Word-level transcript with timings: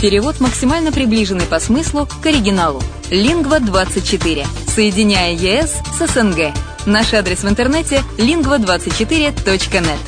Перевод 0.00 0.38
максимально 0.38 0.92
приближенный 0.92 1.46
по 1.46 1.58
смыслу 1.58 2.06
к 2.22 2.24
оригиналу. 2.24 2.80
Лингва24. 3.10 4.46
Соединяя 4.68 5.32
ЕС 5.32 5.74
с 5.92 6.06
СНГ. 6.06 6.54
Наш 6.86 7.14
адрес 7.14 7.42
в 7.42 7.48
интернете 7.48 8.04
lingva24.net. 8.16 9.98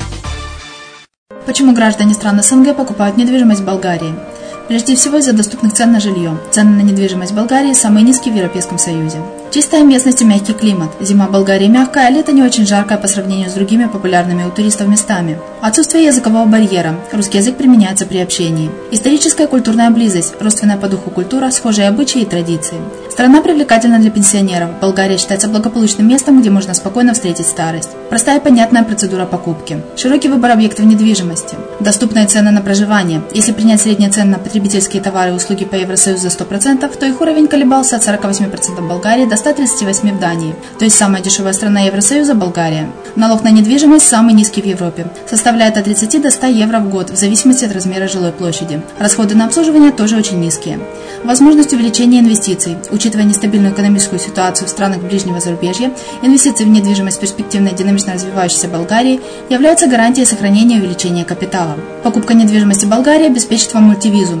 Почему 1.45 1.73
граждане 1.73 2.13
стран 2.13 2.41
СНГ 2.41 2.73
покупают 2.77 3.17
недвижимость 3.17 3.61
в 3.61 3.65
Болгарии? 3.65 4.15
Прежде 4.71 4.95
всего 4.95 5.17
из-за 5.17 5.33
доступных 5.33 5.73
цен 5.73 5.91
на 5.91 5.99
жилье. 5.99 6.37
Цены 6.49 6.81
на 6.81 6.81
недвижимость 6.87 7.33
в 7.33 7.35
Болгарии 7.35 7.73
самые 7.73 8.05
низкие 8.05 8.33
в 8.33 8.37
Европейском 8.37 8.77
Союзе. 8.77 9.17
Чистая 9.51 9.83
местность 9.83 10.21
и 10.21 10.25
мягкий 10.25 10.53
климат. 10.53 10.91
Зима 11.01 11.27
в 11.27 11.31
Болгарии 11.31 11.67
мягкая, 11.67 12.07
а 12.07 12.09
лето 12.09 12.31
не 12.31 12.41
очень 12.41 12.65
жаркое 12.65 12.97
по 12.97 13.09
сравнению 13.09 13.49
с 13.49 13.53
другими 13.53 13.87
популярными 13.87 14.45
у 14.45 14.49
туристов 14.49 14.87
местами. 14.87 15.37
Отсутствие 15.59 16.05
языкового 16.05 16.45
барьера. 16.45 16.95
Русский 17.11 17.39
язык 17.39 17.57
применяется 17.57 18.05
при 18.05 18.19
общении. 18.19 18.71
Историческая 18.91 19.43
и 19.43 19.47
культурная 19.47 19.89
близость. 19.89 20.35
Родственная 20.39 20.77
по 20.77 20.87
духу 20.87 21.09
культура, 21.09 21.51
схожие 21.51 21.89
обычаи 21.89 22.21
и 22.21 22.25
традиции. 22.25 22.77
Страна 23.11 23.41
привлекательна 23.41 23.99
для 23.99 24.09
пенсионеров. 24.09 24.79
Болгария 24.79 25.17
считается 25.17 25.49
благополучным 25.49 26.07
местом, 26.07 26.39
где 26.39 26.49
можно 26.49 26.73
спокойно 26.73 27.13
встретить 27.13 27.45
старость. 27.45 27.89
Простая 28.09 28.39
и 28.39 28.41
понятная 28.41 28.83
процедура 28.83 29.25
покупки. 29.25 29.81
Широкий 29.97 30.29
выбор 30.29 30.51
объектов 30.51 30.85
недвижимости. 30.85 31.57
Доступные 31.81 32.25
цены 32.25 32.51
на 32.51 32.61
проживание. 32.61 33.21
Если 33.33 33.51
принять 33.51 33.81
средние 33.81 34.11
цены 34.11 34.31
на 34.31 34.39
потребительские 34.61 35.01
товары 35.01 35.31
и 35.31 35.33
услуги 35.33 35.65
по 35.65 35.73
Евросоюзу 35.73 36.21
за 36.21 36.27
100%, 36.29 36.97
то 36.97 37.05
их 37.07 37.19
уровень 37.19 37.47
колебался 37.47 37.95
от 37.95 38.03
48% 38.03 38.79
в 38.79 38.87
Болгарии 38.87 39.25
до 39.25 39.35
138 39.35 40.17
в 40.17 40.19
Дании, 40.19 40.55
то 40.77 40.85
есть 40.85 40.97
самая 40.97 41.23
дешевая 41.23 41.53
страна 41.53 41.81
Евросоюза– 41.81 42.33
Болгария. 42.35 42.91
Налог 43.15 43.43
на 43.43 43.49
недвижимость 43.49 44.07
самый 44.07 44.35
низкий 44.35 44.61
в 44.61 44.65
Европе, 44.65 45.07
составляет 45.27 45.77
от 45.77 45.85
30 45.85 46.21
до 46.21 46.29
100 46.29 46.47
евро 46.47 46.77
в 46.77 46.89
год 46.89 47.09
в 47.09 47.15
зависимости 47.15 47.65
от 47.65 47.73
размера 47.73 48.07
жилой 48.07 48.31
площади. 48.31 48.81
Расходы 48.99 49.35
на 49.35 49.45
обслуживание 49.45 49.91
тоже 49.91 50.15
очень 50.15 50.39
низкие. 50.39 50.79
Возможность 51.23 51.73
увеличения 51.73 52.19
инвестиций. 52.19 52.77
Учитывая 52.91 53.25
нестабильную 53.25 53.73
экономическую 53.73 54.19
ситуацию 54.19 54.67
в 54.67 54.71
странах 54.71 54.99
ближнего 54.99 55.39
зарубежья, 55.39 55.91
инвестиции 56.21 56.65
в 56.65 56.69
недвижимость 56.69 57.19
перспективной 57.19 57.73
динамично 57.73 58.13
развивающейся 58.13 58.67
Болгарии 58.67 59.21
являются 59.49 59.87
гарантией 59.87 60.25
сохранения 60.25 60.77
и 60.77 60.79
увеличения 60.79 61.25
капитала. 61.25 61.75
Покупка 62.03 62.33
недвижимости 62.33 62.85
Болгарии 62.85 63.25
обеспечит 63.25 63.73
вам 63.73 63.85
мультивизу. 63.85 64.40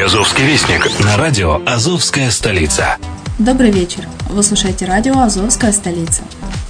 reddefisline.xyz. 0.00 0.10
Приазовский 0.10 0.46
вестник 0.46 1.00
на 1.04 1.16
радио 1.18 1.60
«Азовская 1.66 2.30
столица». 2.30 2.96
Добрый 3.38 3.70
вечер. 3.70 4.08
Вы 4.30 4.42
слушаете 4.42 4.86
радио 4.86 5.18
«Азовская 5.18 5.72
столица». 5.72 6.22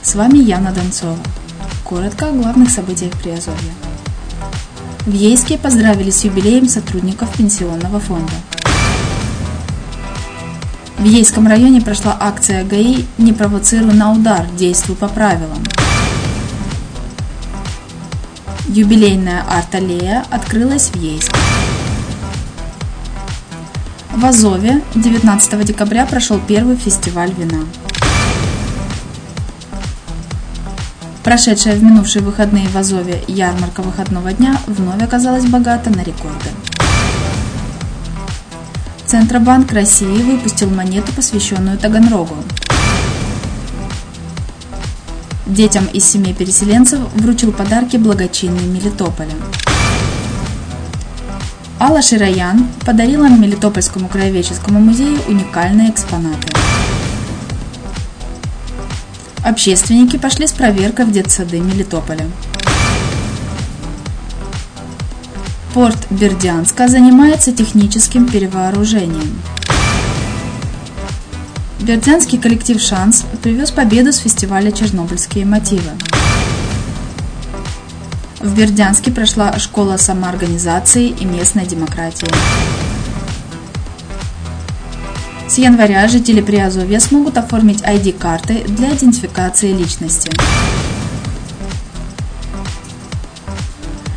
С 0.02 0.16
вами 0.16 0.38
Яна 0.38 0.72
Донцова. 0.72 1.16
Коротко 1.84 2.28
о 2.28 2.32
главных 2.32 2.70
событиях 2.70 3.12
Приазовья. 3.12 3.72
В 5.06 5.12
Ейске 5.12 5.58
поздравили 5.58 6.10
с 6.10 6.24
юбилеем 6.24 6.68
сотрудников 6.68 7.32
пенсионного 7.36 8.00
фонда. 8.00 8.32
В 10.98 11.04
Ейском 11.04 11.46
районе 11.46 11.80
прошла 11.80 12.16
акция 12.18 12.64
ГАИ 12.64 13.04
«Не 13.18 13.32
провоцируй 13.32 13.94
на 13.94 14.12
удар, 14.12 14.44
действуй 14.56 14.96
по 14.96 15.06
правилам». 15.06 15.62
Юбилейная 18.66 19.44
арт-аллея 19.48 20.24
открылась 20.30 20.88
в 20.88 20.96
Ейске. 20.96 21.36
В 24.20 24.26
Азове 24.26 24.82
19 24.96 25.64
декабря 25.64 26.04
прошел 26.04 26.38
первый 26.46 26.76
фестиваль 26.76 27.32
вина. 27.32 27.64
Прошедшая 31.24 31.74
в 31.74 31.82
минувшие 31.82 32.22
выходные 32.22 32.68
в 32.68 32.76
Азове 32.76 33.24
ярмарка 33.28 33.80
выходного 33.80 34.34
дня 34.34 34.60
вновь 34.66 35.02
оказалась 35.02 35.46
богата 35.46 35.88
на 35.88 36.02
рекорды. 36.02 36.50
Центробанк 39.06 39.72
России 39.72 40.22
выпустил 40.22 40.68
монету, 40.68 41.12
посвященную 41.12 41.78
Таганрогу. 41.78 42.36
Детям 45.46 45.86
из 45.94 46.04
семей 46.04 46.34
переселенцев 46.34 47.00
вручил 47.14 47.52
подарки 47.52 47.96
благочинный 47.96 48.66
Мелитополя. 48.66 49.32
Алла 51.82 52.02
Широян 52.02 52.68
подарила 52.84 53.26
Мелитопольскому 53.26 54.06
краеведческому 54.08 54.80
музею 54.80 55.18
уникальные 55.26 55.90
экспонаты. 55.90 56.46
Общественники 59.42 60.18
пошли 60.18 60.46
с 60.46 60.52
проверкой 60.52 61.06
в 61.06 61.10
детсады 61.10 61.58
Мелитополя. 61.58 62.26
Порт 65.72 65.96
Бердянска 66.10 66.86
занимается 66.86 67.50
техническим 67.50 68.28
перевооружением. 68.28 69.40
Бердянский 71.80 72.38
коллектив 72.38 72.78
«Шанс» 72.78 73.24
привез 73.42 73.70
победу 73.70 74.12
с 74.12 74.18
фестиваля 74.18 74.70
«Чернобыльские 74.70 75.46
мотивы». 75.46 75.92
В 78.40 78.56
Бердянске 78.56 79.10
прошла 79.10 79.58
школа 79.58 79.98
самоорганизации 79.98 81.08
и 81.08 81.26
местной 81.26 81.66
демократии. 81.66 82.26
С 85.46 85.58
января 85.58 86.08
жители 86.08 86.40
Приазовья 86.40 87.00
смогут 87.00 87.36
оформить 87.36 87.82
ID-карты 87.82 88.64
для 88.66 88.94
идентификации 88.94 89.74
личности. 89.74 90.30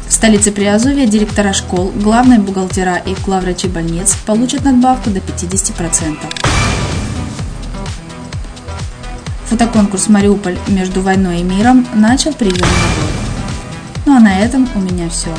В 0.08 0.14
столице 0.14 0.54
Приазовья 0.54 1.06
директора 1.06 1.52
школ, 1.52 1.92
главные 1.94 2.40
бухгалтера 2.40 2.96
и 2.96 3.14
главврачи 3.26 3.68
больниц 3.68 4.16
получат 4.26 4.64
надбавку 4.64 5.10
до 5.10 5.20
50%. 5.20 6.18
Фотоконкурс 9.50 10.08
«Мариуполь. 10.08 10.58
Между 10.70 11.02
войной 11.02 11.42
и 11.42 11.44
миром» 11.44 11.86
начал 11.94 12.32
прием 12.32 12.66
ну 14.06 14.16
а 14.16 14.20
на 14.20 14.40
этом 14.40 14.68
у 14.76 14.80
меня 14.80 15.10
все. 15.10 15.34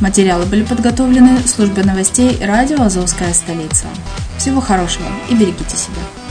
Материалы 0.00 0.44
были 0.44 0.62
подготовлены 0.62 1.38
службой 1.40 1.84
новостей 1.84 2.38
радио 2.44 2.82
«Азовская 2.82 3.32
столица». 3.32 3.86
Всего 4.36 4.60
хорошего 4.60 5.06
и 5.30 5.34
берегите 5.34 5.76
себя. 5.76 6.25